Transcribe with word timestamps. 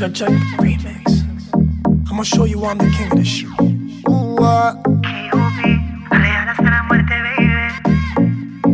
Check, 0.00 0.30
remix. 0.56 1.26
I'ma 2.10 2.22
show 2.22 2.46
you 2.46 2.64
I'm 2.64 2.78
the 2.78 2.88
king 2.88 3.12
of 3.12 3.18
this 3.18 3.28
shit. 3.28 3.50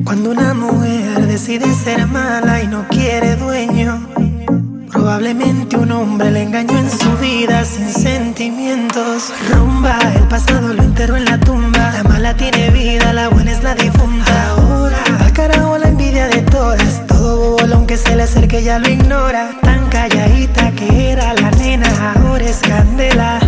Cuando 0.05 0.31
una 0.31 0.55
mujer 0.55 1.27
decide 1.27 1.67
ser 1.75 2.07
mala 2.07 2.63
y 2.63 2.69
no 2.69 2.87
quiere 2.87 3.35
dueño, 3.35 4.07
probablemente 4.93 5.77
un 5.77 5.91
hombre 5.91 6.31
le 6.31 6.45
engañó 6.45 6.79
en 6.79 6.89
su 6.89 7.11
vida 7.17 7.65
sin 7.65 7.89
sentimientos. 7.89 9.33
Rumba, 9.51 9.99
el 10.15 10.29
pasado 10.29 10.73
lo 10.75 10.81
enterró 10.81 11.17
en 11.17 11.25
la 11.25 11.41
tumba. 11.41 11.91
La 11.91 12.05
mala 12.05 12.37
tiene 12.37 12.71
vida, 12.71 13.13
la 13.13 13.31
buena 13.31 13.51
es 13.51 13.65
la 13.65 13.75
difunta. 13.75 14.66
Todo 17.87 17.95
bolón 17.95 17.97
que 17.97 17.97
se 17.97 18.17
le 18.17 18.23
acerque 18.25 18.63
ya 18.63 18.79
lo 18.79 18.89
ignora. 18.89 19.51
Tan 19.63 19.89
calladita 19.89 20.73
que 20.73 21.13
era 21.13 21.35
la 21.35 21.51
nena, 21.53 21.89
ahora 22.15 22.45
es 22.45 22.59
candela. 22.59 23.39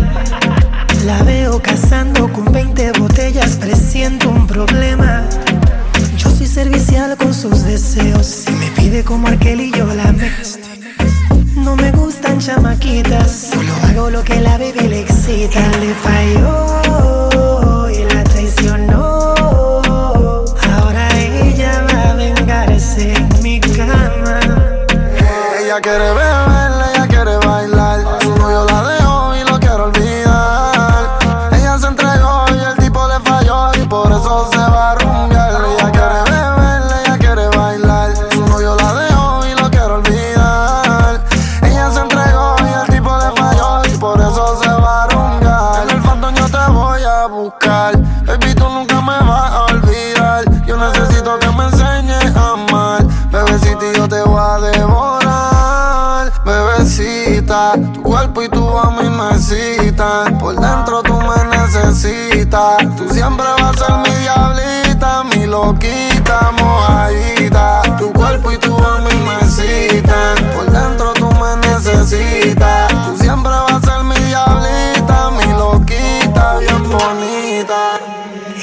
La 1.07 1.23
veo 1.25 1.61
cazando 1.61 2.33
con 2.33 2.53
20 2.53 2.93
botellas, 2.99 3.57
presiento 3.57 4.29
un 4.29 4.47
problema. 4.47 5.25
Yo 6.17 6.31
soy 6.31 6.47
servicial 6.47 7.17
con 7.17 7.35
sus 7.35 7.65
deseos. 7.65 8.27
Si 8.27 8.53
me 8.53 8.71
pide 8.77 9.05
como 9.05 9.29
aquel 9.29 9.61
y 9.61 9.73
yo 9.73 9.87
la 9.87 10.13
me. 10.13 10.31
No 11.57 11.77
me 11.77 11.91
gustan 11.93 12.39
chamaquitas, 12.39 13.51
solo 13.53 13.73
hago 13.85 14.11
lo 14.11 14.23
que 14.23 14.41
la 14.41 14.57
baby 14.59 14.89
le 14.89 15.01
excita. 15.01 15.61
Le 15.81 15.93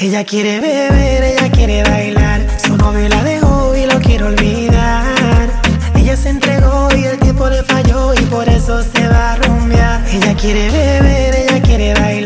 Ella 0.06 0.22
quiere 0.22 0.60
beber, 0.60 1.24
ella 1.24 1.50
quiere 1.50 1.82
bailar. 1.82 2.46
Su 2.64 2.76
novio 2.76 3.08
la 3.08 3.24
dejó 3.24 3.74
y 3.74 3.86
lo 3.86 3.98
quiere 3.98 4.22
olvidar. 4.22 5.48
Ella 5.96 6.16
se 6.16 6.28
entregó 6.28 6.88
y 6.96 7.06
el 7.06 7.18
tiempo 7.18 7.48
le 7.48 7.64
falló 7.64 8.14
y 8.14 8.24
por 8.26 8.48
eso 8.48 8.84
se 8.84 9.08
va 9.08 9.32
a 9.32 9.36
rumbear. 9.36 10.04
Ella 10.12 10.36
quiere 10.36 10.70
beber, 10.70 11.34
ella 11.34 11.60
quiere 11.60 11.94
bailar. 11.94 12.25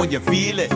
When 0.00 0.10
you 0.10 0.18
feel 0.18 0.58
it, 0.58 0.70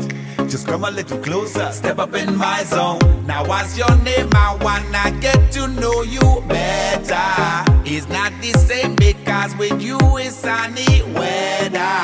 just 0.50 0.66
come 0.66 0.84
a 0.84 0.90
little 0.90 1.18
closer, 1.20 1.72
step 1.72 1.98
up 1.98 2.14
in 2.14 2.36
my 2.36 2.62
zone. 2.64 2.98
Now 3.26 3.42
what's 3.46 3.76
your 3.78 3.96
name? 4.02 4.28
I 4.34 4.54
wanna 4.60 5.18
get 5.18 5.50
to 5.52 5.66
know 5.66 6.02
you 6.02 6.44
better. 6.46 7.64
It's 7.86 8.06
not 8.08 8.32
the 8.42 8.52
same 8.58 8.94
because 8.96 9.56
with 9.56 9.80
you 9.80 9.98
it's 10.18 10.36
sunny 10.36 11.02
weather. 11.14 11.94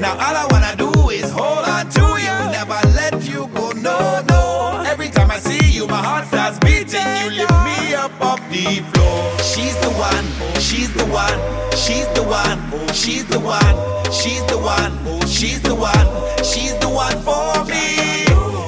Now 0.00 0.12
all 0.12 0.36
I 0.42 0.46
wanna 0.52 0.76
do 0.76 1.10
is 1.10 1.28
hold 1.32 1.66
on 1.74 1.90
to 1.90 2.06
you, 2.26 2.36
never 2.58 2.78
let 2.94 3.20
you 3.28 3.48
go. 3.48 3.72
No, 3.72 4.22
no. 4.28 4.84
Every 4.86 5.08
time 5.08 5.32
I 5.32 5.40
see 5.40 5.72
you, 5.72 5.88
my 5.88 6.02
heart 6.08 6.28
starts 6.28 6.60
beating. 6.60 7.32
You 7.32 7.46
up 7.46 7.53
off 8.34 8.50
the 8.50 8.82
floor. 8.90 9.38
She's 9.42 9.76
the 9.78 9.90
one, 9.90 10.26
she's 10.60 10.92
the 10.92 11.06
one, 11.06 11.38
she's 11.76 12.08
the 12.18 12.22
one, 12.22 12.58
she's 12.92 13.24
the 13.26 13.38
one, 13.38 13.76
she's 14.12 14.44
the 14.46 14.58
one, 14.58 14.92
she's 15.26 15.60
the 15.62 15.74
one, 15.74 16.08
she's 16.42 16.74
the 16.78 16.88
one 16.88 17.16
for 17.22 17.64
me. 17.70 18.26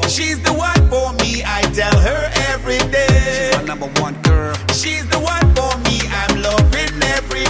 She's 0.08 0.40
the 0.42 0.52
one 0.52 0.82
for 0.88 1.12
me. 1.20 1.42
I 1.44 1.62
tell 1.74 1.98
her 2.08 2.30
every 2.52 2.78
day. 2.94 3.50
She's 3.50 3.56
my 3.58 3.64
number 3.64 3.88
one 4.00 4.14
girl. 4.22 4.54
She's 4.72 5.06
the 5.08 5.18
one 5.18 5.46
for 5.56 5.72
me. 5.86 5.96
I'm 6.20 6.40
loving 6.40 6.94
every 7.16 7.46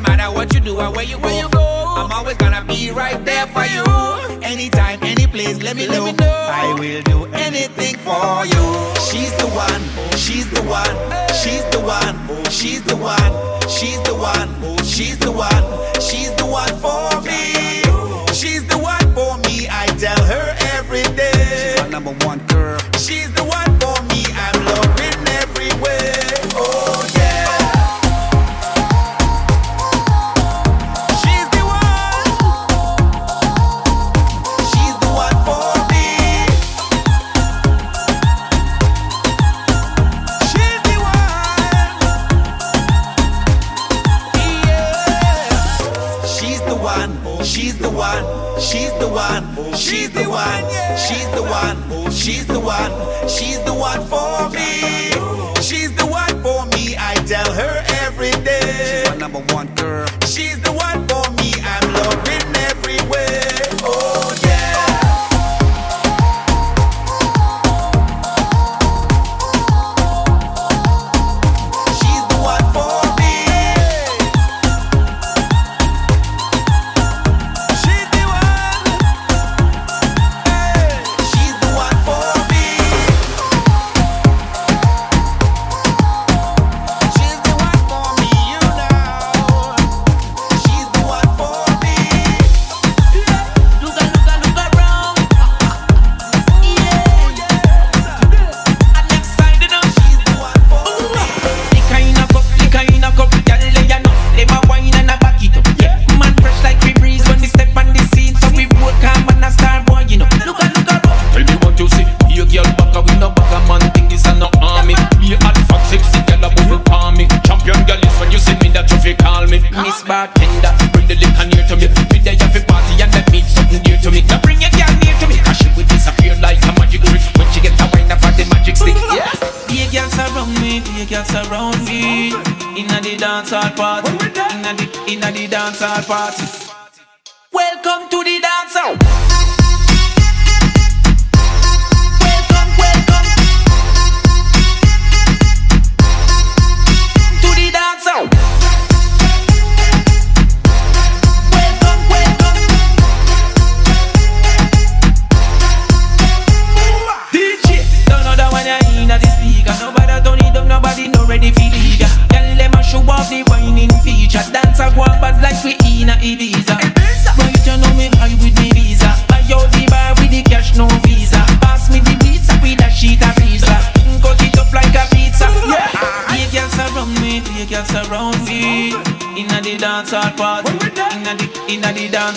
matter 0.00 0.30
what 0.34 0.52
you 0.54 0.60
do 0.60 0.78
or 0.78 0.90
where 0.92 1.04
you, 1.04 1.18
where 1.18 1.42
you 1.42 1.48
go. 1.48 1.64
I'm 1.96 2.12
always 2.12 2.36
gonna 2.36 2.64
be 2.64 2.90
right 2.90 3.22
there 3.24 3.46
for 3.48 3.64
you. 3.64 3.84
Anytime, 4.42 4.98
any 5.02 5.26
place, 5.26 5.62
let 5.62 5.76
me 5.76 5.86
know. 5.86 6.04
Let 6.04 6.04
me 6.04 6.12
know. 6.12 6.48
I 6.50 6.74
will 6.78 7.02
do 7.02 7.26
anything 7.34 7.96
for 8.06 8.46
you. 8.46 8.64
She's 9.08 9.32
the 9.36 9.48
one, 9.54 9.82
she's 10.16 10.48
the 10.50 10.62
one, 10.62 10.96
she's 11.32 11.64
the 11.70 11.80
one, 11.80 12.16
she's 12.50 12.82
the 12.82 12.96
one, 12.96 13.68
she's 13.68 14.00
the 14.02 14.14
one, 14.14 14.84
she's 14.84 15.18
the 15.18 15.32
one, 15.32 16.00
she's 16.00 16.32
the 16.36 16.46
one 16.46 16.74
for 16.78 17.20
me. 17.22 17.82
She's 18.32 18.64
the 18.68 18.78
one 18.78 19.14
for 19.14 19.36
me. 19.48 19.66
I 19.68 19.86
tell 19.98 20.22
her 20.24 20.56
every 20.76 21.02
day. 21.16 21.74
She's 21.74 21.82
my 21.82 21.88
number 21.88 22.12
one 22.24 22.38
girl. 22.46 22.78
She's 22.98 23.32
the 23.34 23.42
one. 23.42 23.67
She's 48.60 48.92
the 48.98 49.08
one. 49.08 49.44
She's 49.76 50.10
the 50.10 50.28
one. 50.28 50.64
She's 50.98 51.28
the 51.30 51.42
one. 51.42 52.10
She's 52.10 52.46
the 52.46 52.58
one. 52.58 52.92
She's 53.28 53.60
the 53.62 53.72
one 53.72 54.04
for 54.06 54.50
me. 54.50 55.12
She's 55.62 55.94
the 55.94 56.06
one 56.06 56.42
for 56.42 56.66
me. 56.76 56.96
I 56.98 57.14
tell 57.26 57.52
her 57.52 57.84
every 58.02 58.32
day. 58.42 59.02
She's 59.04 59.10
my 59.10 59.16
number 59.16 59.40
one 59.54 59.72
girl. 59.76 60.06
She's 60.26 60.60
the 60.60 60.72
one 60.72 61.06
for 61.06 61.30
me. 61.40 61.52
I'm 61.62 61.92
loving 61.94 62.56
everywhere. 62.70 63.47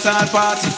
dancehall 0.04 0.32
party. 0.32 0.71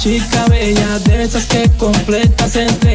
Chica 0.00 0.46
bella, 0.48 0.98
de 1.00 1.24
esas 1.24 1.44
que 1.44 1.68
completas 1.76 2.56
entre 2.56 2.89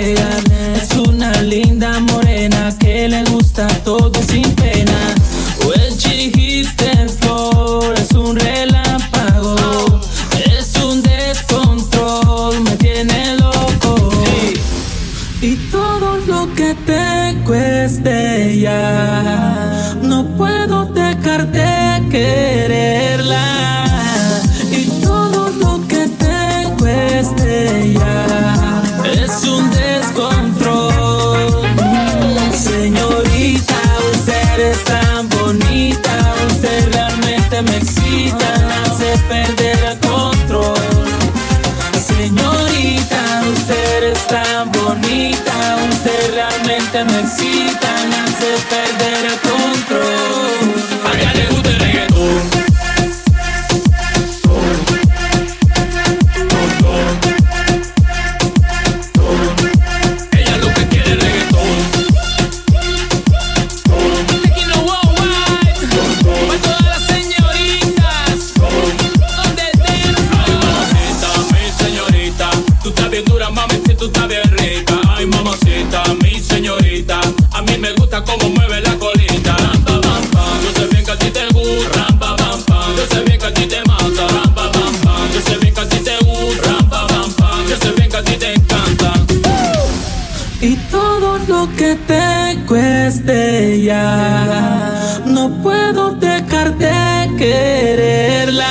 No 95.26 95.50
puedo 95.64 96.12
dejar 96.12 96.76
de 96.76 97.30
quererla. 97.38 98.68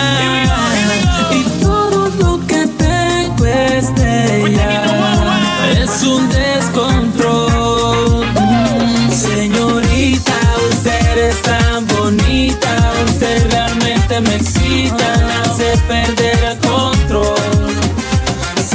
Y 1.33 1.43
todo 1.61 2.09
lo 2.21 2.47
que 2.47 2.67
tengo 2.67 3.47
es 3.47 3.95
de 3.97 4.47
ella. 4.47 4.85
Es 5.83 6.03
un 6.05 6.29
descontrol. 6.29 8.25
Señorita, 9.11 10.37
usted 10.71 11.19
es 11.31 11.43
tan 11.43 11.87
bonita. 11.89 12.93
Usted 13.07 13.51
realmente 13.51 14.21
me 14.21 14.37
excita. 14.37 15.15
Hace 15.43 15.77
perder 15.89 16.39
el 16.45 16.59
control. 16.59 17.37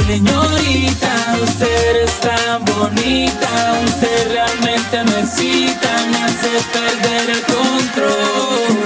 Señorita, 0.06 1.36
usted 1.42 2.04
es 2.04 2.20
tan 2.20 2.64
bonita. 2.64 3.48
Usted 3.86 4.29
realmente 4.80 5.04
necesita, 5.04 6.06
me 6.06 6.16
hace 6.18 6.48
perder 6.72 7.30
el 7.30 7.42
control. 7.42 8.79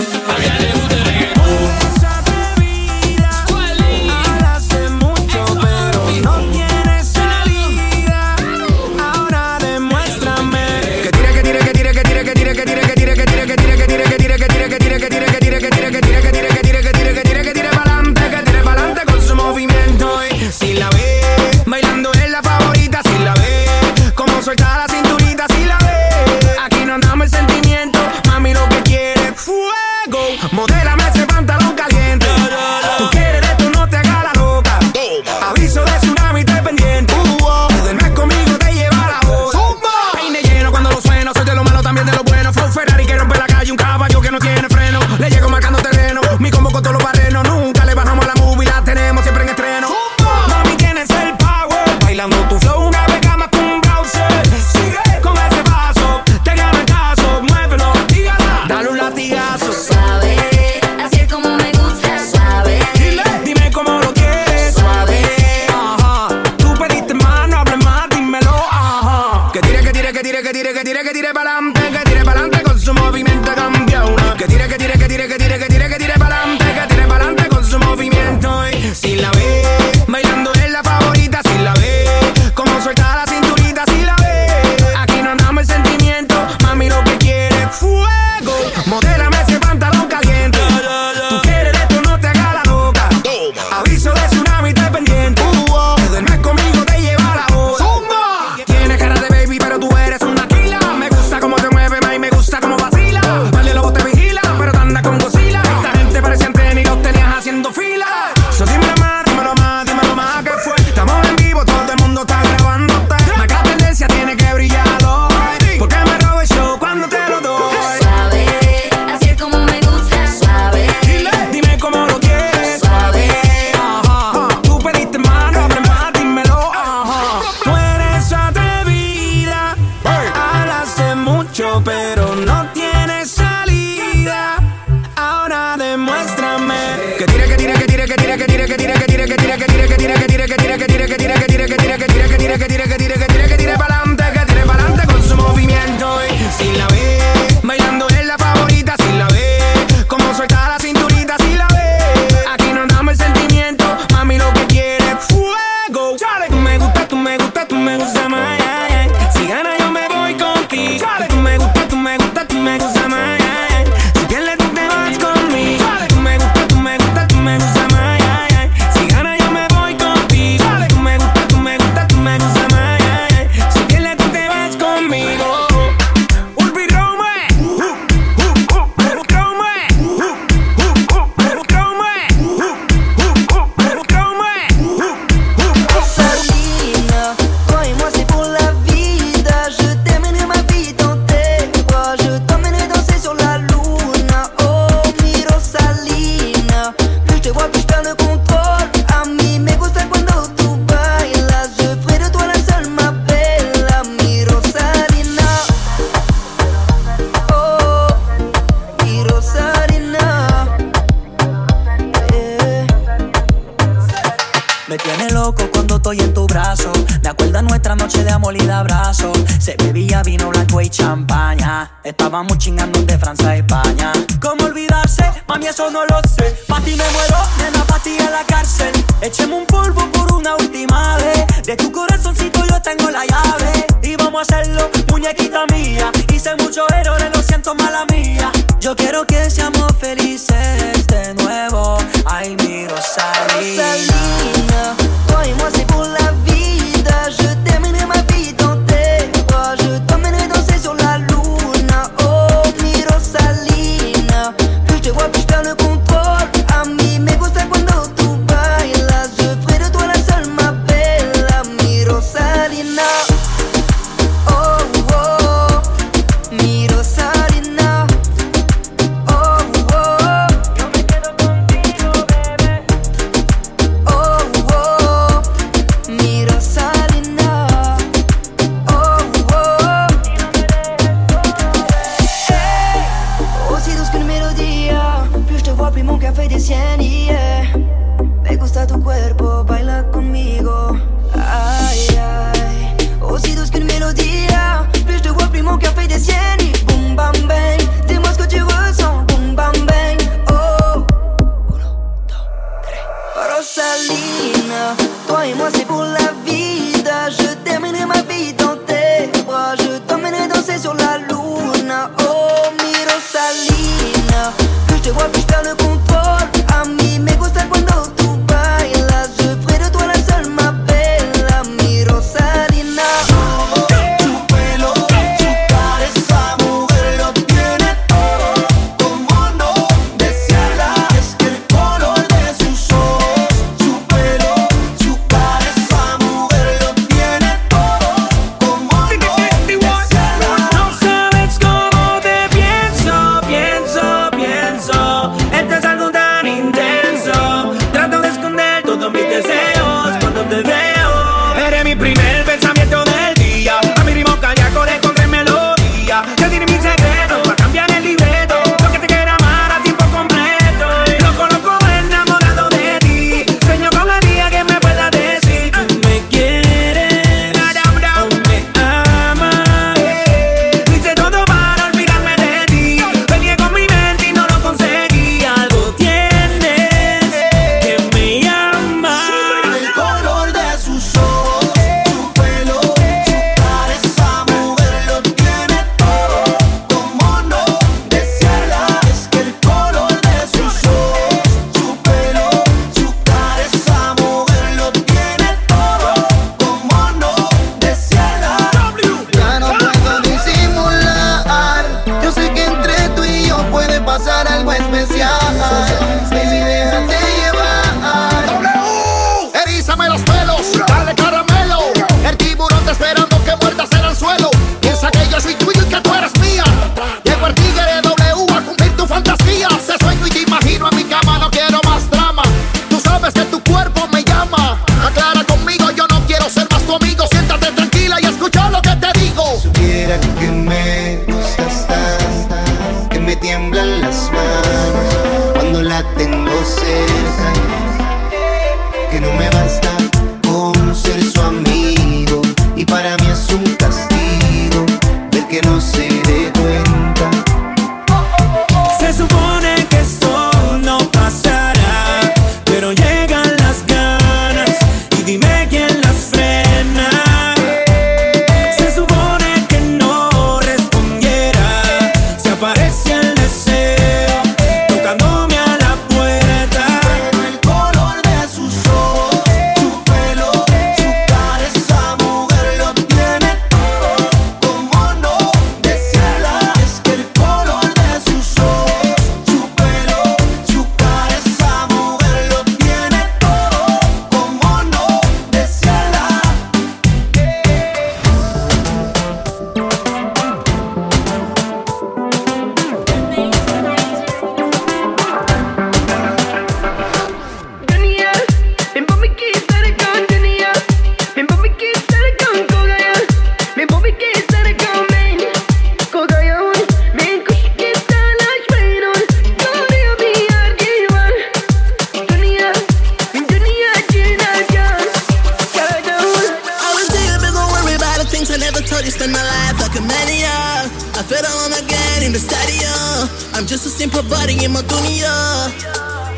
providing 524.15 524.63
in 524.63 524.71
my 524.71 524.81
dunya. 524.87 525.35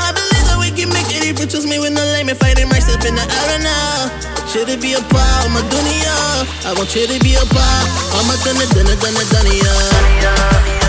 I 0.00 0.08
believe 0.16 0.46
that 0.48 0.56
we 0.58 0.72
can 0.72 0.88
make 0.88 1.12
it 1.12 1.28
if 1.28 1.36
you 1.38 1.46
Trust 1.46 1.68
me 1.68 1.78
when 1.78 1.92
I 1.92 2.04
lay 2.16 2.24
me 2.24 2.32
fighting 2.32 2.68
myself 2.68 3.04
in 3.04 3.14
the 3.14 3.24
arena. 3.44 3.76
Should 4.48 4.72
it 4.72 4.80
be 4.80 4.96
a 4.96 5.02
part 5.12 5.44
of 5.44 5.52
my 5.52 5.60
dunya? 5.68 6.16
I 6.64 6.72
want 6.72 6.88
you 6.96 7.06
to 7.06 7.18
be 7.20 7.36
a 7.36 7.44
part 7.52 7.86
of 8.16 8.24
my 8.24 8.36
dunya, 8.40 8.64
dunya, 8.72 8.96
dunya, 8.96 9.24
dunya. 9.28 10.85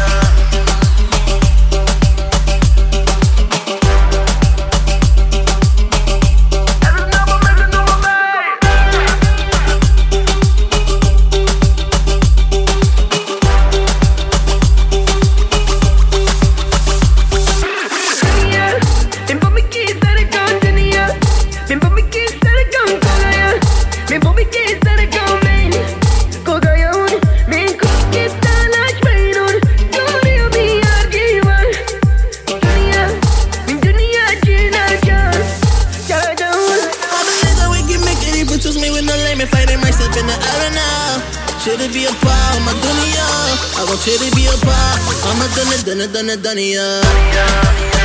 tenés, 45.97 46.12
tenés, 46.12 46.38
tenés, 46.38 46.77
tenés 46.77 47.96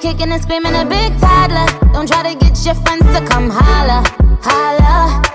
kicking 0.00 0.32
and 0.32 0.42
screaming 0.42 0.74
a 0.74 0.84
big 0.84 1.18
toddler. 1.20 1.66
Don't 1.92 2.08
try 2.08 2.32
to 2.32 2.38
get 2.38 2.64
your 2.64 2.74
friends 2.74 3.04
to 3.16 3.24
come 3.26 3.50
holla, 3.50 4.02
holla. 4.42 5.29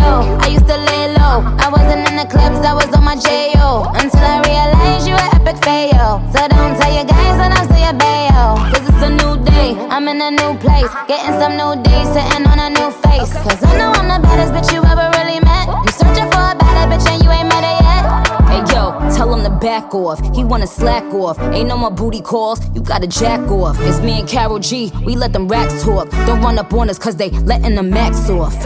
Ayo, 0.00 0.40
I 0.40 0.48
used 0.48 0.66
to 0.66 0.76
lay 0.76 1.12
low. 1.12 1.44
I 1.60 1.68
wasn't 1.68 2.08
in 2.08 2.16
the 2.16 2.26
clubs, 2.26 2.64
I 2.64 2.72
was 2.74 2.88
on 2.96 3.04
my 3.04 3.16
J.O. 3.16 3.92
Until 3.94 4.24
I 4.24 4.40
realized 4.48 5.06
you 5.06 5.14
were 5.14 5.30
epic 5.36 5.62
fail. 5.64 6.20
So 6.32 6.40
don't 6.48 6.74
tell 6.80 6.92
your 6.92 7.04
guys 7.04 7.36
when 7.36 7.52
I'm 7.52 7.64
still 7.68 7.84
your 7.84 7.96
bayo. 8.00 8.56
Cause 8.72 8.84
it's 8.88 9.02
a 9.04 9.10
new 9.10 9.36
day, 9.44 9.76
I'm 9.92 10.08
in 10.08 10.20
a 10.20 10.30
new 10.30 10.56
place. 10.58 10.90
Getting 11.08 11.36
some 11.40 11.54
new 11.56 11.76
days, 11.82 12.08
sitting 12.16 12.46
on 12.48 12.58
a 12.58 12.70
new 12.70 12.90
face. 13.04 13.32
Cause 13.44 13.60
I 13.62 13.76
know 13.76 13.92
I'm 13.92 14.08
the 14.08 14.18
baddest 14.26 14.52
bitch 14.56 14.72
you 14.72 14.80
ever 14.84 15.06
really 15.20 15.40
met. 15.44 15.68
You 15.68 15.92
searching 15.92 16.28
for 16.32 16.44
a 16.48 16.56
better 16.56 16.84
bitch 16.88 17.06
and 17.12 17.22
you 17.22 17.30
ain't 17.30 17.48
met 17.48 17.64
her 17.64 17.76
yet. 17.84 18.02
Hey 18.48 18.62
yo, 18.72 18.96
tell 19.14 19.32
him 19.34 19.44
to 19.44 19.50
back 19.60 19.94
off. 19.94 20.18
He 20.34 20.44
wanna 20.44 20.66
slack 20.66 21.04
off. 21.12 21.38
Ain't 21.52 21.68
no 21.68 21.76
more 21.76 21.90
booty 21.90 22.20
calls, 22.22 22.58
you 22.74 22.80
gotta 22.80 23.06
jack 23.06 23.40
off. 23.50 23.76
It's 23.80 24.00
me 24.00 24.20
and 24.20 24.28
Carol 24.28 24.58
G, 24.58 24.90
we 25.04 25.14
let 25.14 25.32
them 25.32 25.46
racks 25.48 25.82
talk. 25.82 26.08
Don't 26.26 26.40
run 26.40 26.58
up 26.58 26.72
on 26.72 26.88
us 26.88 26.98
cause 26.98 27.16
they 27.16 27.30
letting 27.30 27.74
the 27.74 27.82
max 27.82 28.28
off. 28.30 28.56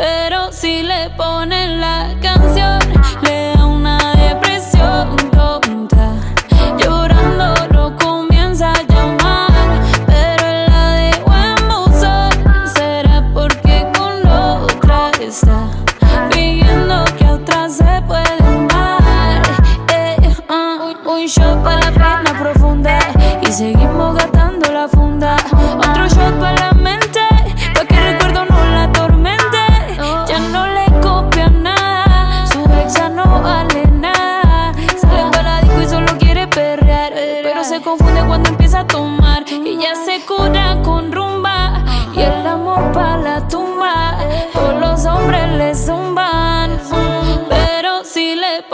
Pero 0.00 0.50
si 0.50 0.82
le 0.82 1.10
ponen 1.10 1.78
la 1.78 2.08
canción, 2.22 2.78
le 3.20 3.52
da 3.54 3.66
una 3.66 3.98
depresión 4.14 5.29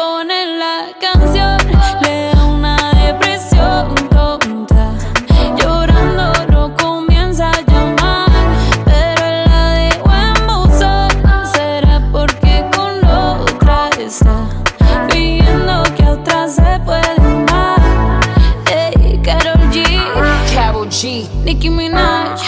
ponen 0.06 0.58
la 0.60 0.76
canción 1.00 1.58
le 2.02 2.30
da 2.32 2.44
una 2.44 2.76
depresión 3.04 3.94
tonta. 4.14 4.84
Llorando 5.58 6.32
no 6.52 6.62
comienza 6.76 7.50
a 7.50 7.60
llamar, 7.70 8.30
pero 8.84 9.24
la 9.50 9.64
de 9.80 9.90
buen 10.04 10.36
buzón 10.46 11.10
será 11.54 11.96
porque 12.12 12.64
con 12.74 12.92
otra 13.04 13.88
está 13.98 14.36
pidiendo 15.08 15.82
que 15.96 16.04
a 16.04 16.10
otra 16.12 16.48
se 16.48 16.70
puede 16.84 17.16
amar. 17.18 18.20
Ey, 18.70 19.20
Carol 19.24 20.88
G, 20.98 21.28
Nicki 21.44 21.68
Minaj, 21.68 22.40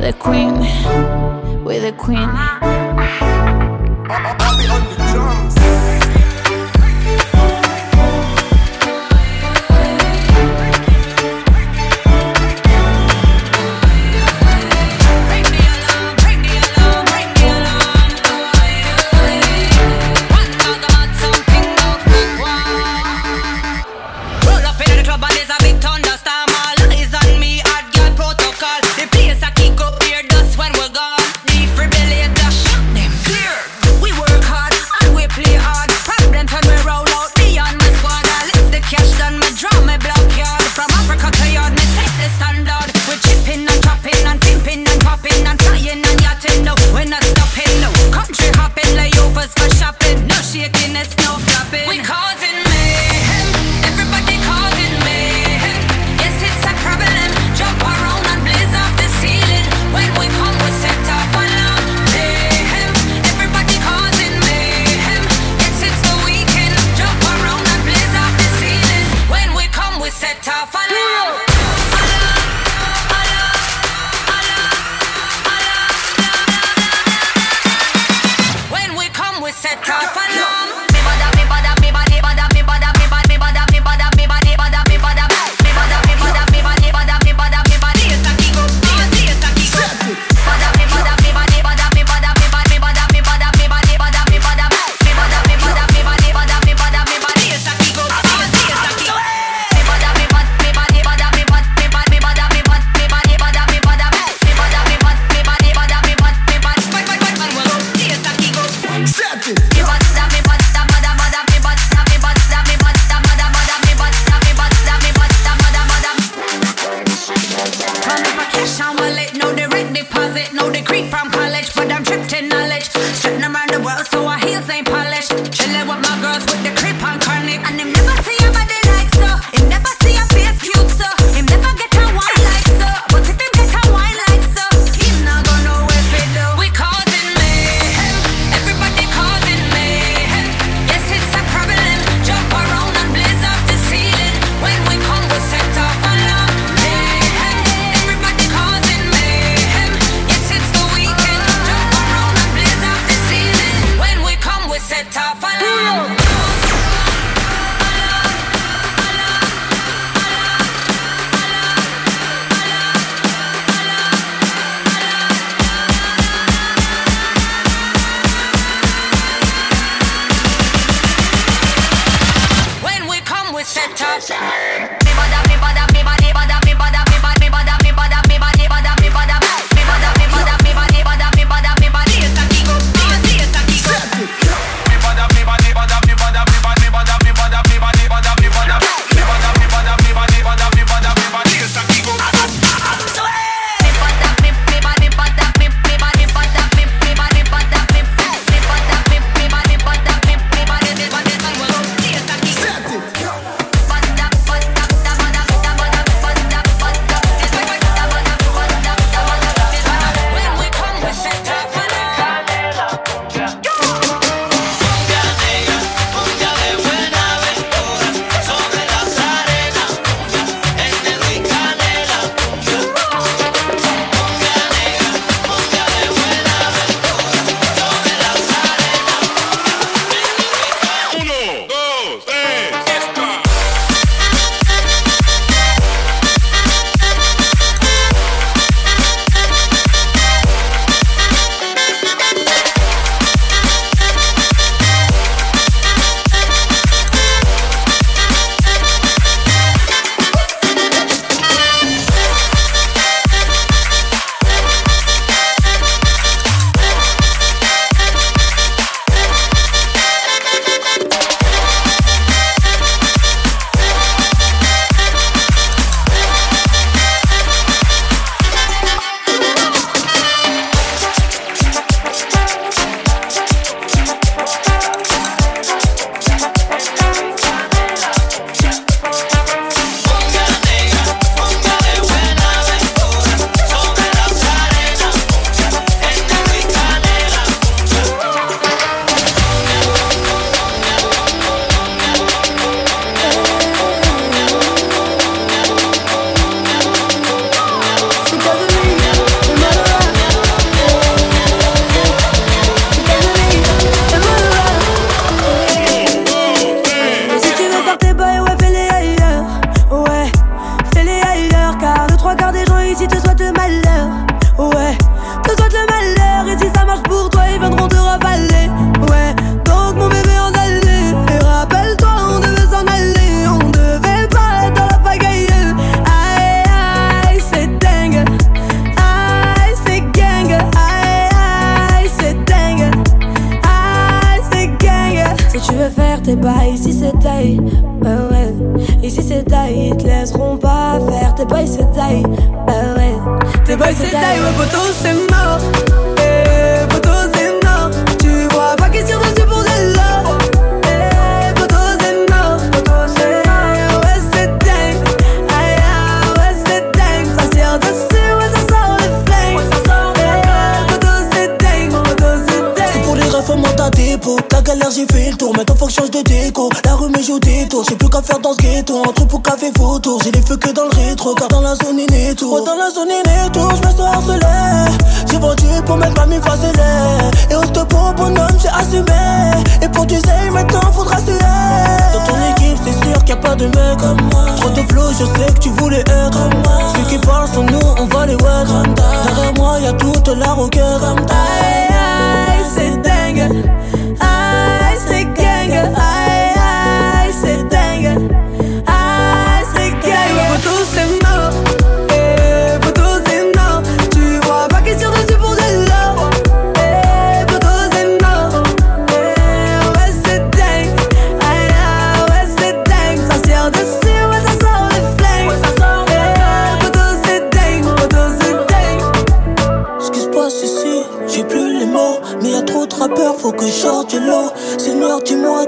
The 0.00 0.12
Queen, 0.24 0.56
we 1.64 1.78
the 1.78 1.92
Queen. 1.92 2.51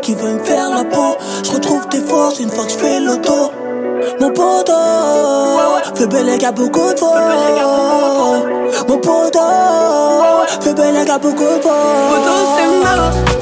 qui 0.05 0.15
veulent 0.15 0.35
me 0.35 0.45
faire 0.45 0.69
la 0.69 0.85
peau. 0.85 1.17
Je 1.43 1.51
retrouve 1.51 1.89
tes 1.89 2.01
forces 2.01 2.39
une 2.39 2.51
fois 2.51 2.65
que 2.65 2.73
je 2.73 2.77
fais 2.77 3.01
l'auto. 3.01 3.51
Mon 4.21 4.31
poteau, 4.31 4.73
fais 5.95 6.07
belle 6.07 6.45
à 6.45 6.53
beaucoup 6.53 6.93
de 6.93 6.99
fois. 6.99 7.21
Mon 8.87 8.99
poteau, 8.99 9.41
fais 10.61 10.75
belle 10.75 11.11
à 11.11 11.19
beaucoup 11.19 11.43
de 11.43 11.63
fois. 11.63 11.73
Poteau, 12.11 12.37
c'est 12.57 12.85
malade. 12.85 13.34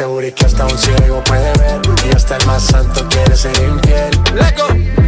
seguro 0.00 0.34
que 0.34 0.46
hasta 0.46 0.64
un 0.64 0.78
ciego 0.78 1.22
puede 1.24 1.52
ver. 1.58 1.80
Y 2.06 2.16
hasta 2.16 2.38
el 2.38 2.46
más 2.46 2.62
santo 2.62 3.06
quiere 3.10 3.36
ser 3.36 3.54
infiel. 3.62 4.12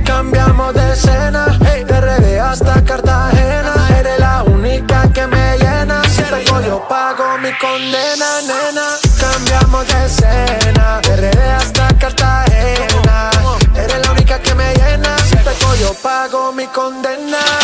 Cambiamos 0.05 0.74
de 0.74 0.93
escena, 0.93 1.59
hey. 1.64 1.82
de 1.84 1.99
RD 1.99 2.38
hasta 2.38 2.84
Cartagena. 2.84 3.72
Eres 3.99 4.18
la 4.18 4.43
única 4.43 5.11
que 5.14 5.26
me 5.26 5.57
llena. 5.57 6.03
Si 6.05 6.22
te 6.22 6.45
yo 6.45 6.86
pago 6.88 7.38
mi 7.38 7.53
condena, 7.59 8.28
nena. 8.49 8.86
Cambiamos 9.18 9.86
de 9.88 10.05
escena, 10.05 11.01
de 11.01 11.16
RD 11.16 11.40
hasta 11.61 11.88
Cartagena. 11.99 13.30
Eres 13.74 13.99
la 14.05 14.12
única 14.12 14.38
que 14.40 14.55
me 14.55 14.74
llena. 14.74 15.16
Si 15.20 15.36
te 15.36 15.55
yo 15.80 15.95
pago 16.03 16.53
mi 16.53 16.66
condena. 16.66 17.61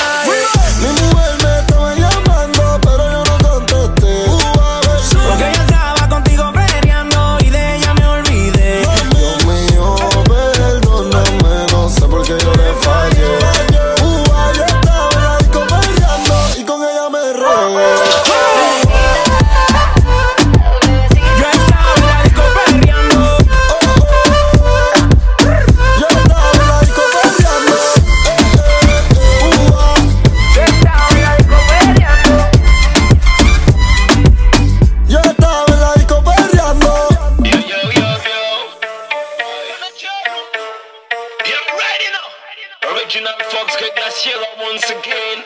original 43.08 43.32
Fox 43.50 43.74
get 43.76 43.96
glacier 43.96 44.38
once 44.60 44.90
again. 44.90 45.42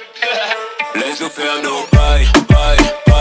Let's 0.97 1.21
go 1.21 1.29
faire 1.29 1.63
nos 1.63 1.89
bye, 1.91 2.27
bye. 2.49 3.12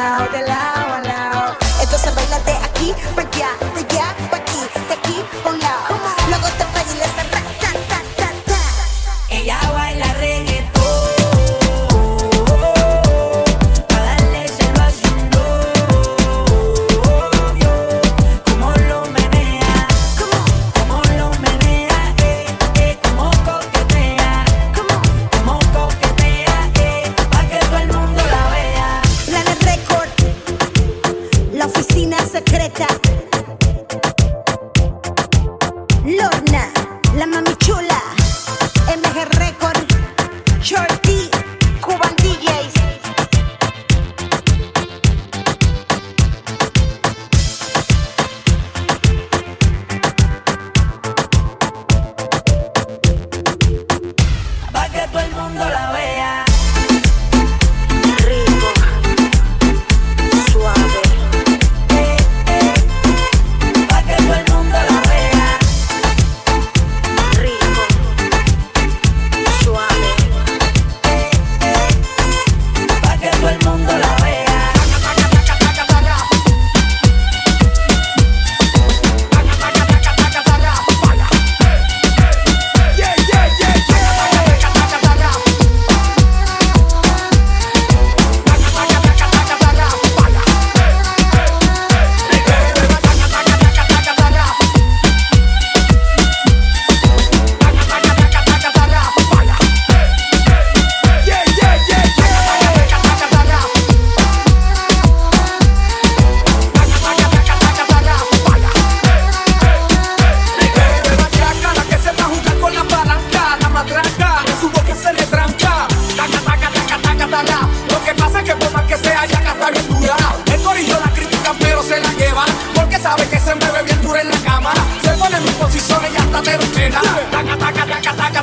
lado, 0.00 0.32
de 0.32 0.42
lado 0.48 0.94
a 0.94 1.00
lado. 1.00 1.56
Entonces 1.82 2.14
bailate 2.14 2.52
aquí, 2.64 2.94
pa' 3.14 3.22
allá, 3.22 3.50
de 3.74 3.80
allá, 3.80 4.06
pa' 4.30 4.38
aquí. 4.38 4.79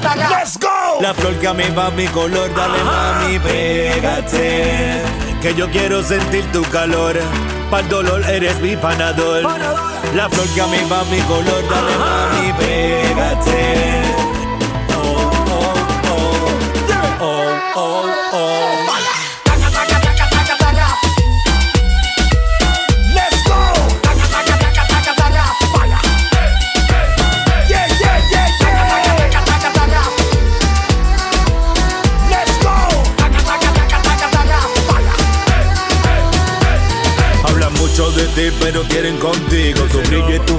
Let's 0.03 0.57
go. 0.57 1.01
La 1.01 1.13
flor 1.13 1.33
que 1.39 1.47
a 1.47 1.53
mí 1.53 1.63
va 1.75 1.89
mi 1.91 2.05
color, 2.07 2.53
dale 2.53 2.83
mami, 2.83 3.39
pégate. 3.39 5.01
Que 5.41 5.55
yo 5.55 5.69
quiero 5.71 6.03
sentir 6.03 6.45
tu 6.51 6.61
calor. 6.65 7.15
Para 7.71 7.83
el 7.83 7.89
dolor 7.89 8.23
eres 8.29 8.59
mi 8.61 8.75
panador. 8.75 9.41
La 10.13 10.29
flor 10.29 10.47
que 10.53 10.61
a 10.61 10.67
mí 10.67 10.77
va 10.91 11.03
mi 11.05 11.19
color, 11.21 11.63
dale 11.69 11.97
mami, 11.97 12.53
pégate. 12.53 14.01
Oh, 14.95 15.31
oh, 15.49 15.73
oh. 16.11 16.47
Oh, 17.19 17.35
oh, 17.75 18.05
oh. 18.33 18.76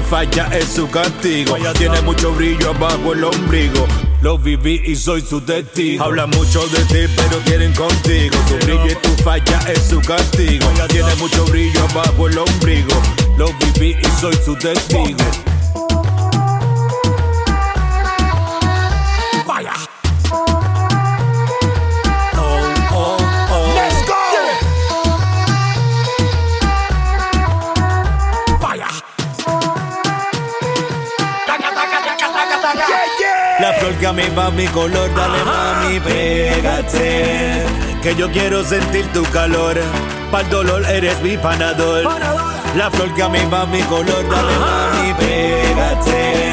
Falla 0.09 0.49
es 0.51 0.65
su 0.65 0.89
castigo. 0.89 1.55
Tiene 1.77 2.01
mucho 2.01 2.31
brillo 2.33 2.71
abajo 2.71 3.13
el 3.13 3.23
ombligo. 3.23 3.87
Lo 4.21 4.37
viví 4.37 4.81
y 4.83 4.95
soy 4.95 5.21
su 5.21 5.39
testigo. 5.39 6.03
Hablan 6.03 6.31
mucho 6.31 6.65
de 6.67 6.79
ti, 6.85 7.13
pero 7.15 7.39
quieren 7.45 7.73
contigo. 7.73 8.35
Tu 8.47 8.65
brillo 8.65 8.87
y 8.87 8.95
tu 8.95 9.23
falla 9.23 9.59
es 9.71 9.83
su 9.87 10.01
castigo. 10.01 10.67
Tiene 10.89 11.15
mucho 11.15 11.45
brillo 11.45 11.81
abajo 11.91 12.27
el 12.27 12.37
ombligo. 12.37 13.01
Lo 13.37 13.47
viví 13.53 13.95
y 14.01 14.19
soy 14.19 14.33
su 14.43 14.55
testigo. 14.55 15.48
Va 34.07 34.49
mi 34.51 34.65
color, 34.67 35.13
dale 35.13 35.43
mami, 35.43 35.99
pégate. 35.99 37.65
Que 38.01 38.15
yo 38.15 38.29
quiero 38.31 38.63
sentir 38.63 39.05
tu 39.13 39.23
calor. 39.31 39.77
Para 40.31 40.43
el 40.43 40.49
dolor 40.49 40.85
eres 40.85 41.21
mi 41.21 41.37
panador. 41.37 42.03
La 42.75 42.89
flor 42.91 43.13
que 43.15 43.23
a 43.23 43.29
mí 43.29 43.39
va 43.51 43.65
mi 43.65 43.81
color, 43.83 44.23
dale 44.29 44.57
mami, 44.59 45.13
pégate. 45.15 46.48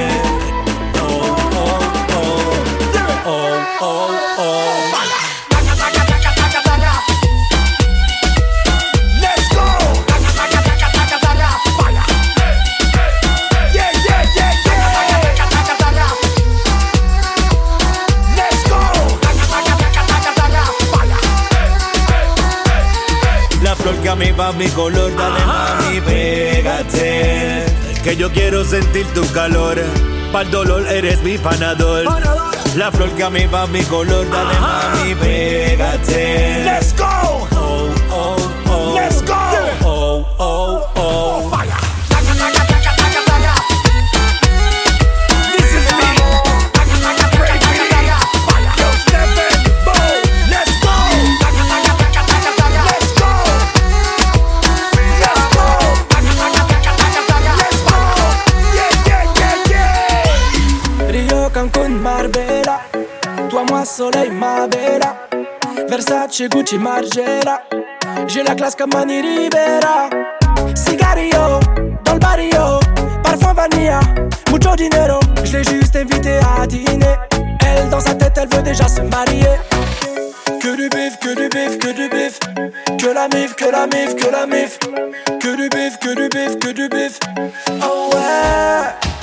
Flor 24.37 24.45
que 24.45 24.45
a 24.45 24.45
mí 24.45 24.45
va 24.45 24.53
mi 24.53 24.69
color, 24.69 25.17
dale 25.17 25.47
mami, 25.47 26.01
pégate. 26.01 27.65
Que 28.03 28.17
yo 28.17 28.31
quiero 28.31 28.65
sentir 28.65 29.07
tu 29.15 29.27
calor. 29.33 29.77
Para 30.33 30.45
el 30.45 30.51
dolor 30.51 30.87
eres 30.89 31.23
mi 31.23 31.39
panador. 31.39 32.05
La 32.77 32.91
flor 32.93 33.11
que 33.11 33.25
a 33.25 33.31
mí 33.31 33.47
va 33.47 33.67
mi 33.67 33.83
color, 33.85 34.29
dale 34.29 34.59
mami, 34.61 35.15
pégate. 35.15 36.65
Let's 36.65 36.93
go. 36.97 37.07
Oh, 37.57 37.89
oh, 38.11 38.37
oh. 38.69 38.95
Let's 38.95 39.23
go. 39.23 39.35
Oh, 39.85 40.27
oh, 40.39 40.87
oh. 40.97 41.49
Vaya. 41.51 41.56
Versace, 66.37 66.49
Gucci, 66.49 66.79
Margiela 66.79 67.63
J'ai 68.27 68.43
la 68.43 68.55
classe 68.55 68.75
comme 68.75 68.91
Mani 68.93 69.21
Rivera 69.21 70.11
Cigarillo, 70.75 71.61
dans 72.05 72.15
le 72.15 72.19
barrio 72.19 72.81
Parfum 73.23 73.55
vanilla, 73.55 74.01
mucho 74.51 74.75
dinero 74.77 75.21
Je 75.45 75.59
l'ai 75.59 75.65
juste 75.65 75.97
invitée 75.97 76.39
à 76.59 76.67
dîner. 76.67 77.17
Elle, 77.65 77.89
dans 77.89 78.01
sa 78.01 78.15
tête, 78.15 78.39
elle 78.41 78.49
veut 78.49 78.63
déjà 78.63 78.87
se 78.89 79.01
marier. 79.03 79.57
Que 80.61 80.77
du 80.77 80.89
bif, 80.89 81.19
que 81.21 81.35
du 81.35 81.49
bif, 81.49 81.79
que 81.79 81.93
du 81.93 82.09
bif. 82.09 82.39
Que 82.99 83.15
la 83.15 83.29
mif, 83.29 83.55
que 83.55 83.71
la 83.71 83.87
mif, 83.87 84.15
que 84.17 84.31
la 84.31 84.47
mif. 84.47 84.79
Que 85.41 85.57
du 85.57 85.69
bif, 85.69 85.99
que 85.99 86.15
du 86.15 86.29
bif, 86.29 86.59
que 86.59 86.73
du 86.73 86.89
bif. 86.89 87.19
Oh 87.83 88.11
ouais 88.13 89.16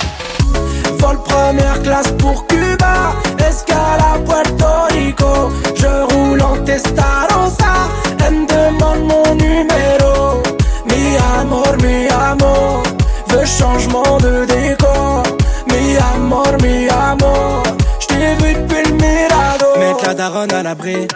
Vol 0.98 1.18
première 1.22 1.82
classe 1.82 2.12
pour 2.18 2.46
Cuba, 2.46 3.14
escale 3.38 4.00
à 4.00 4.18
Puerto 4.18 4.66
Rico. 4.90 5.50
Je 5.74 6.14
roule 6.14 6.42
en 6.42 6.56
Testarossa, 6.64 7.88
elle 8.24 8.34
me 8.34 8.46
demande 8.46 9.04
mon 9.04 9.34
numéro. 9.34 10.42
Mi 10.86 11.16
amor, 11.38 11.76
mi 11.82 12.08
amor, 12.08 12.82
veux 13.28 13.44
changement 13.44 14.18
de 14.18 14.44
décor. 14.46 15.22
Mi 15.68 15.96
amor, 16.14 16.56
mi 16.62 16.88
amor, 16.88 17.62
j't'ai 18.00 18.34
vu 18.36 18.54
depuis 18.54 18.88
le 18.88 18.94
Mirado. 18.94 19.78
Mettre 19.78 20.06
la 20.06 20.14
daronne 20.14 20.52
à 20.52 20.62
l'abri, 20.62 21.08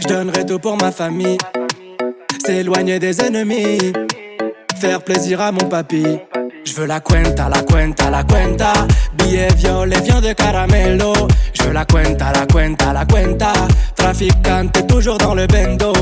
j'donnerai 0.00 0.46
tout 0.46 0.58
pour 0.58 0.76
ma 0.76 0.92
famille. 0.92 1.38
S'éloigner 2.44 2.98
des 2.98 3.22
ennemis, 3.22 3.92
faire 4.78 5.02
plaisir 5.02 5.40
à 5.40 5.50
mon 5.50 5.66
papy. 5.66 6.20
Je 6.64 6.74
veux 6.74 6.86
la 6.86 7.00
cuenta, 7.00 7.48
la 7.48 7.62
cuenta, 7.62 8.10
la 8.10 8.24
cuenta. 8.24 8.72
Billet 9.14 9.52
violet, 9.56 10.00
viande 10.00 10.28
de 10.28 10.32
caramelo. 10.32 11.12
Je 11.52 11.62
veux 11.64 11.72
la 11.72 11.84
cuenta, 11.84 12.32
la 12.32 12.46
cuenta, 12.46 12.92
la 12.92 13.04
cuenta. 13.04 13.52
Traficante, 13.94 14.86
toujours 14.86 15.18
dans 15.18 15.34
le 15.34 15.46
bendo. 15.46 15.92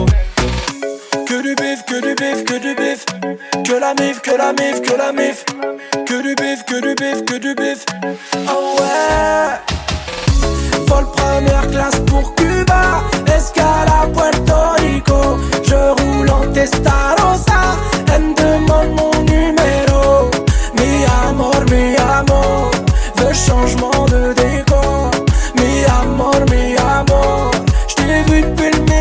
Que 1.26 1.42
du 1.42 1.54
bif, 1.54 1.84
que 1.86 2.00
du 2.00 2.14
bif, 2.14 2.44
que 2.44 2.58
du 2.58 2.74
bif. 2.74 3.04
Que 3.64 3.78
la 3.80 3.94
mif, 3.94 4.20
que 4.20 4.36
la 4.36 4.52
mif, 4.52 4.80
que 4.82 4.96
la 4.96 5.12
mif. 5.12 5.44
Que 6.06 6.22
du 6.22 6.34
bif, 6.34 6.64
que 6.64 6.80
du 6.80 6.94
bif, 6.94 7.24
que 7.24 7.38
du 7.38 7.54
bif. 7.54 7.84
Oh 8.48 8.76
ouais. 8.78 9.58
Vol 10.86 11.06
première 11.16 11.68
classe 11.70 12.00
pour 12.06 12.34
Cuba, 12.34 13.02
escale 13.26 13.88
à 13.88 14.06
Puerto 14.06 14.54
Rico. 14.78 15.38
Je 15.64 15.74
roule 15.74 16.30
en 16.30 16.52
Testarossa, 16.52 17.76
elle 18.14 18.22
me 18.22 18.34
demande 18.34 18.90
mon 18.90 19.22
numéro. 19.24 19.91
Amor, 22.02 22.70
changement 23.32 24.06
de 24.06 24.34
décor. 24.34 25.10
Mi 25.56 25.84
amor, 25.84 26.40
mi 26.50 26.76
amor, 26.76 27.50
j't'ai 27.88 28.22
vu 28.28 28.42
depuis 28.42 28.70
le 28.70 28.91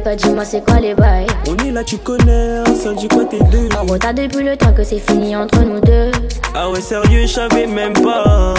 toi 0.00 0.14
dis-moi 0.14 0.44
c'est 0.44 0.64
quoi 0.64 0.80
les 0.80 0.94
bails? 0.94 1.26
On 1.48 1.56
est 1.64 1.70
là, 1.70 1.84
tu 1.84 1.98
connais, 1.98 2.64
ça 2.74 2.92
dit 2.94 3.08
quoi 3.08 3.24
tes 3.24 3.38
deux 3.44 3.68
En 3.78 3.86
retard 3.90 4.14
depuis 4.14 4.44
le 4.44 4.56
temps 4.56 4.72
que 4.72 4.84
c'est 4.84 4.98
fini 4.98 5.34
entre 5.36 5.60
nous 5.60 5.80
deux. 5.80 6.10
Ah 6.54 6.68
ouais, 6.70 6.80
sérieux, 6.80 7.22
je 7.22 7.32
savais 7.32 7.66
même 7.66 7.92
pas. 7.92 8.54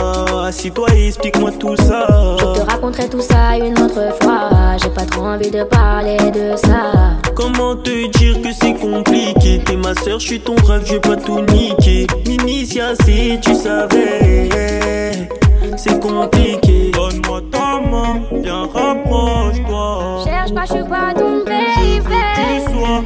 Assis-toi 0.48 0.88
et 0.96 1.08
explique-moi 1.08 1.52
tout 1.60 1.76
ça. 1.76 2.08
Je 2.40 2.60
te 2.60 2.72
raconterai 2.72 3.10
tout 3.10 3.22
ça 3.22 3.58
une 3.58 3.78
autre 3.80 4.16
fois. 4.22 4.50
J'ai 4.82 4.90
pas 4.90 5.06
trop 5.06 5.26
envie 5.26 5.52
de 5.52 5.64
parler 5.64 6.18
de 6.32 6.56
ça. 6.58 6.92
Comment 7.36 7.76
te 7.76 8.08
dire 8.18 8.42
que 8.42 8.54
c'est 8.54 8.74
compliqué? 8.74 9.62
T'es 9.66 9.76
ma 9.76 9.94
soeur, 9.96 10.20
je 10.20 10.28
suis 10.28 10.40
ton 10.40 10.56
rêve, 10.66 10.84
je 10.86 10.94
vais 10.94 11.00
pas 11.00 11.16
tout 11.16 11.42
niquer. 11.42 12.08
M'initia 12.28 12.94
si 13.04 13.40
tu 13.42 13.54
savais, 13.56 15.12
c'est 15.78 16.00
compliqué. 16.00 16.92
Donne-moi 16.94 17.42
ta 17.52 17.80
main, 17.90 18.22
viens 18.42 18.68
rapproche-toi. 18.74 19.11
Pas, 20.62 20.68
je 20.68 20.74
suis 20.74 20.84
pas 20.84 21.12
ton 21.16 21.44
baby. 21.44 22.06
Tu 22.36 22.72
sois, 22.72 23.04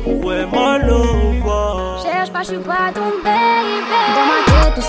ma 0.51 0.77
love. 0.77 2.03
Cherche 2.03 2.29
pas, 2.29 2.41
je 2.41 2.47
suis 2.47 2.57
pas 2.57 2.91
ton 2.93 3.11
baby. 3.23 3.95
Dans 4.13 4.25
ma 4.27 4.39
tête, 4.45 4.75
tout 4.75 4.81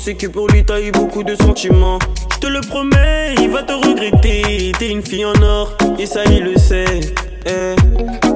sais 0.00 0.14
que 0.14 0.26
pour 0.26 0.48
lui, 0.48 0.64
t'as 0.64 0.80
eu 0.80 0.90
beaucoup 0.92 1.22
de 1.22 1.34
sentiments. 1.34 1.98
Je 2.32 2.38
te 2.38 2.46
le 2.46 2.62
promets, 2.62 3.34
il 3.38 3.50
va 3.50 3.62
te 3.62 3.72
regretter. 3.72 4.72
T'es 4.78 4.88
une 4.88 5.02
fille 5.02 5.26
en 5.26 5.42
or, 5.42 5.76
et 5.98 6.06
ça, 6.06 6.24
il 6.24 6.44
le 6.44 6.56
sait. 6.56 7.00
Eh, 7.46 7.76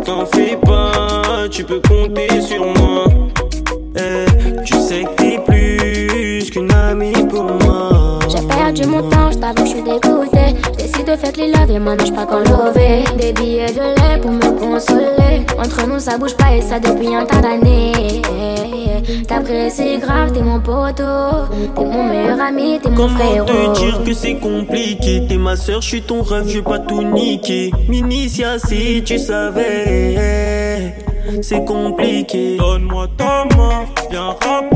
t'en 0.05 0.27
fais 0.27 0.59
pas, 0.63 1.49
tu 1.51 1.65
peux 1.65 1.81
compter 1.81 2.29
sur 2.43 2.67
moi. 2.67 3.07
Eh, 3.97 4.63
tu 4.67 4.75
sais 4.75 5.05
que 5.05 5.15
t'es 5.17 5.39
plus 5.47 6.51
qu'une 6.51 6.71
amie 6.71 7.27
pour 7.31 7.45
moi. 7.45 7.84
J'ai 8.75 8.83
perdu 8.83 8.97
mon 8.97 9.09
temps, 9.09 9.31
je 9.31 9.39
t'avoue, 9.39 9.65
je 9.65 9.71
suis 9.71 9.83
dégoûtée. 9.83 10.55
Décide 10.79 11.07
de 11.07 11.17
faire 11.17 11.33
les 11.37 11.49
laver, 11.53 11.79
maintenant 11.79 12.07
je 12.07 12.13
pas 12.13 12.27
qu'en 12.27 12.41
lever. 12.41 13.05
Des 13.19 13.33
billets 13.33 13.73
de 13.73 13.81
lait 13.81 14.21
pour 14.21 14.33
me 14.33 14.51
consoler. 14.59 15.47
Entre 15.59 15.87
nous, 15.87 15.99
ça 16.01 16.19
bouge 16.19 16.37
pas 16.37 16.55
et 16.57 16.61
ça 16.63 16.79
depuis 16.81 17.15
un 17.15 17.25
tas 17.25 17.41
d'années. 17.41 18.23
T'apprécies 19.29 19.99
grave, 19.99 20.33
t'es 20.33 20.43
mon 20.43 20.61
poteau. 20.61 21.47
T'es 21.77 21.85
mon 21.85 22.05
meilleur 22.05 22.41
ami, 22.41 22.79
t'es 22.83 22.91
mon 22.91 22.97
Comment 22.97 23.17
frérot. 23.17 23.47
te 23.47 23.79
dire 23.79 24.03
que 24.05 24.13
c'est 24.13 24.35
compliqué? 24.35 25.27
T'es 25.29 25.37
ma 25.37 25.57
soeur, 25.57 25.81
je 25.81 25.89
suis 25.89 26.03
ton 26.03 26.23
rêve, 26.23 26.49
je 26.49 26.59
vais 26.59 26.63
pas 26.63 26.79
tout 26.81 27.03
niquer. 27.03 27.71
M'initia 27.89 28.59
si 28.59 29.03
tu 29.05 29.19
savais, 29.19 30.95
c'est 31.43 31.65
compliqué. 31.65 32.57
Donne-moi 32.59 33.07
ta 33.17 33.45
main, 33.57 33.85
viens 34.11 34.31
rapproche-toi. 34.31 34.74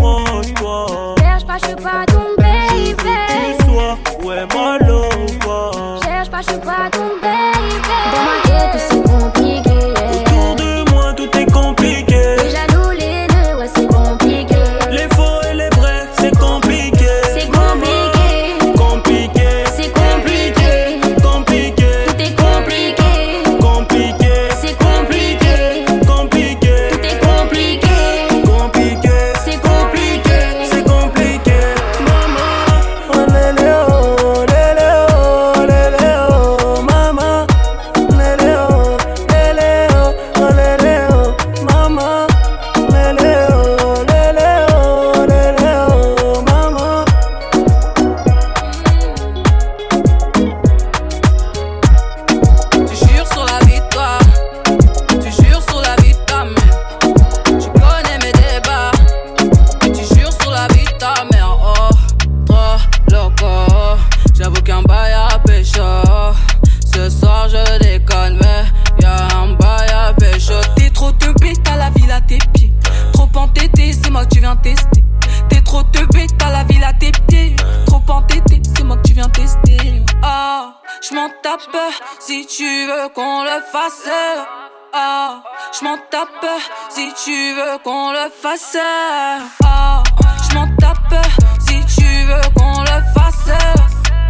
Ah, 89.64 90.02
je 90.48 90.54
m'en 90.54 90.66
tape 90.76 91.26
si 91.60 91.80
tu 91.96 92.04
veux 92.26 92.54
qu'on 92.54 92.82
le 92.82 93.02
fasse. 93.14 93.50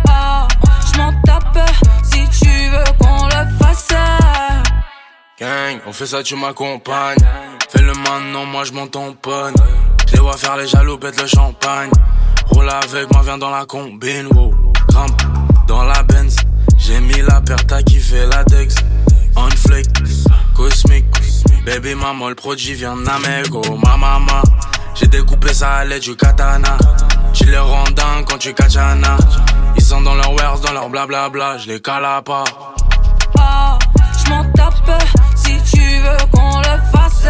Ah, 0.09 0.47
je 0.87 0.99
m'en 0.99 1.13
tape 1.23 1.59
si 2.05 2.29
tu 2.39 2.49
veux 2.71 2.85
qu'on 3.01 3.27
le 3.27 3.59
fasse. 3.59 3.89
Gang, 5.41 5.81
on 5.87 5.93
fait 5.93 6.07
ça, 6.07 6.23
tu 6.23 6.37
m'accompagnes. 6.37 7.19
Fais 7.71 7.83
le 7.83 7.93
maintenant, 7.95 8.45
moi 8.45 8.63
je 8.65 8.73
m'en 8.73 8.87
tamponne. 8.87 9.55
Je 10.07 10.13
les 10.13 10.21
vois 10.21 10.37
faire 10.37 10.57
les 10.57 10.69
jaloux, 10.69 10.99
pète 10.99 11.21
le 11.21 11.27
champagne. 11.27 11.91
Roule 12.51 12.71
avec 12.71 13.13
moi, 13.13 13.23
viens 13.25 13.39
dans 13.39 13.51
la 13.51 13.67
combine, 13.67 14.29
wow. 14.33 14.55
Grimpe 14.89 15.23
dans 15.67 15.83
la 15.83 16.03
Benz. 16.05 16.37
J'ai 16.79 17.01
mis 17.01 17.21
la 17.23 17.41
paire, 17.41 17.67
t'as 17.67 17.83
kiffé 17.83 18.27
la 18.27 18.45
Dex. 18.45 18.77
On 19.35 19.51
flick, 19.51 19.89
cosmique. 20.55 21.05
Baby 21.65 21.95
maman, 21.95 22.29
le 22.29 22.35
produit 22.35 22.75
vient 22.75 22.97
d'Amego. 22.97 23.63
Ma 23.77 23.97
maman, 23.97 24.43
j'ai 24.95 25.07
découpé 25.07 25.53
ça 25.53 25.77
à 25.77 25.85
l'aide 25.85 26.03
du 26.03 26.17
katana. 26.17 26.77
Tu 27.35 27.45
les 27.45 27.59
rends 27.59 27.85
quand 28.27 28.39
tu 28.39 28.55
kachana. 28.55 29.17
Ils 29.77 29.83
sont 29.83 30.01
dans 30.01 30.15
leur 30.15 30.33
wares, 30.33 30.61
dans 30.61 30.73
leur 30.73 30.89
blablabla. 30.89 31.59
Je 31.59 31.69
les 31.69 31.81
cala 31.81 32.23
pas. 32.23 32.45
Ah, 33.39 33.79
je 34.19 34.31
m'en 34.31 34.45
tape 34.53 35.03
si 35.37 35.57
tu 35.71 35.81
veux 35.81 36.27
qu'on 36.33 36.59
le 36.59 36.81
fasse. 36.93 37.29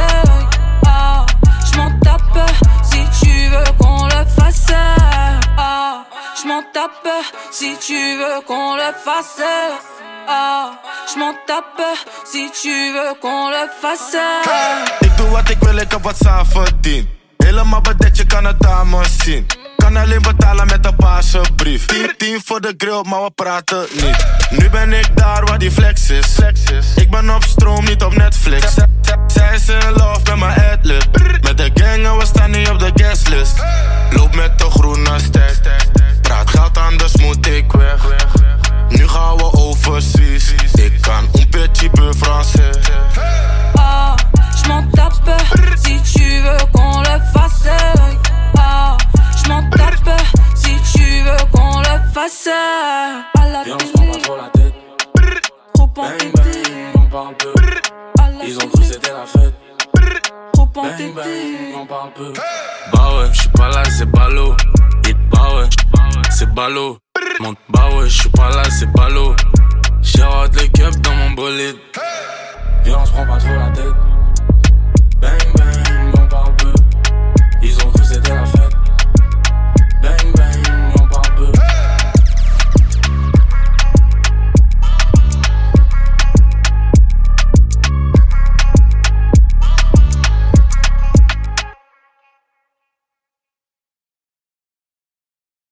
Ah, 0.87 1.27
je 1.71 1.77
m'en 1.79 1.91
tape 2.01 2.51
si 2.83 3.01
tu 3.21 3.49
veux 3.49 3.73
qu'on 3.79 4.05
le 4.05 4.25
fasse. 4.37 4.73
Ah, 5.57 6.05
je 6.41 6.49
m'en 6.49 6.63
tape 6.73 7.09
si 7.51 7.77
tu 7.79 8.17
veux 8.17 8.41
qu'on 8.47 8.77
le 8.77 8.93
fasse. 9.05 9.43
Ah, 10.31 10.73
je 11.11 11.19
m'en 11.19 11.35
tape 11.47 11.83
si 12.31 12.51
tu 12.51 12.93
veux 12.93 13.15
qu'on 13.21 13.49
le 13.49 13.67
fasse. 13.81 14.19
Ik 15.01 15.17
doe 15.17 15.29
wat 15.29 15.49
ik 15.51 15.57
wil, 15.61 15.77
ik 15.77 15.91
heb 15.91 16.03
wat 16.03 16.17
zelf 16.19 16.49
verdiend. 16.51 17.09
Helemaal 17.37 17.81
bedekt, 17.81 18.17
je 18.17 18.27
kan 18.27 18.45
het 18.45 18.67
aan 18.67 18.89
me 18.89 19.05
zien. 19.23 19.47
Kan 19.77 19.97
alleen 19.97 20.23
betalen 20.23 20.67
met 20.67 20.87
een 20.87 20.97
paarse 20.97 21.41
brief. 21.57 21.87
10, 21.87 22.15
10 22.17 22.41
voor 22.45 22.61
de 22.61 22.75
grill, 22.77 23.03
maar 23.07 23.23
we 23.23 23.31
praten 23.31 23.87
niet. 23.93 24.27
Nu 24.51 24.71
ben 24.71 24.93
ik 24.93 25.17
daar 25.17 25.45
waar 25.45 25.59
die 25.59 25.71
flex 25.71 26.11
is. 26.11 26.39
Ik 26.97 27.11
ben 27.11 27.35
op 27.35 27.43
stroom, 27.45 27.85
niet 27.85 28.03
op 28.03 28.17
Netflix. 28.17 28.75
Zij 29.27 29.55
is 29.55 29.69
in 29.69 29.93
love 29.93 30.21
met 30.25 30.37
mijn 30.37 30.71
adlib. 30.71 31.05
Met 31.43 31.57
de 31.57 31.71
gang 31.75 32.07
en 32.07 32.17
we 32.17 32.27
staan 32.27 32.51
niet 32.51 32.69
op 32.69 32.79
de 32.79 32.91
guestlist. 32.95 33.55
Loop 34.11 34.35
met 34.35 34.59
de 34.59 34.71
groene 34.71 35.19
stack. 35.19 35.57
Praat 36.23 36.51
geld, 36.51 36.79
anders 36.79 37.17
moet 37.17 37.47
ik 37.47 37.73
weg. 37.73 38.07
Nu 38.89 39.09
gaan 39.09 39.37
we 39.37 39.48
overseas. 39.89 40.53
Ik 40.75 40.93
kan 41.01 41.25
un 41.33 41.51
petit 41.51 41.89
peu 41.89 42.13
français. 42.13 42.71
Ah, 43.77 44.17
je 44.57 44.69
m'en 44.69 44.83
tape 44.91 45.15
si 45.77 46.01
tu 46.13 46.41
veux 46.41 46.65
qu'on 46.73 47.01
le 47.01 47.19
fasse. 47.33 47.69
Ah, 48.59 48.97
je 49.37 49.49
m'en 49.49 49.63
tape 49.71 50.21
si 50.55 50.75
tu 50.93 51.23
veux 51.23 51.45
qu'on 51.53 51.79
le 51.81 52.13
fasse. 52.13 52.49
À 52.49 53.49
la 53.49 53.63
Viens, 53.65 53.77
on 53.77 53.79
se 53.79 53.93
télé, 53.93 54.11
prend 54.13 54.13
pas 54.13 54.23
trop 54.23 54.37
la 54.37 54.49
tête. 54.51 54.75
trop 55.75 55.91
entêté. 55.97 56.61
on 56.95 57.09
parle 57.11 57.35
peu. 57.37 57.55
Ils 58.47 58.57
ont 58.57 58.69
cru 58.69 58.85
c'était 58.85 59.13
la 59.13 59.27
fête. 59.27 59.55
trop 60.53 60.69
entêté. 60.77 61.13
on 61.77 61.87
parle 61.87 62.13
peu. 62.15 62.33
Bah 62.93 63.09
ouais, 63.19 63.29
j'suis 63.33 63.49
pas 63.51 63.69
là, 63.69 63.83
c'est 63.85 64.07
ballot. 64.07 64.55
Bah 65.33 65.55
ouais, 65.55 65.69
c'est 66.31 66.53
ballot. 66.55 66.99
Monte, 67.41 67.59
bah 67.69 67.89
ouais, 67.95 68.09
j'suis 68.09 68.31
pas 68.31 68.51
là, 68.51 68.65
c'est 68.71 68.91
ballot. 68.93 69.35
J'ai 70.03 70.23
les 70.57 70.69
cups 70.69 71.01
dans 71.01 71.15
mon 71.15 71.31
bolide. 71.33 71.77
Viens, 72.85 72.99
on 73.01 73.07
se 73.07 73.13
prend 73.13 73.27
pas 73.27 73.39
trop 73.39 73.55
la 73.55 73.71
tête. 73.71 73.85
Bang, 75.21 75.48